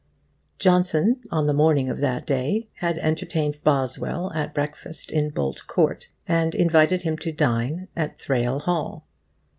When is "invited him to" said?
6.55-7.31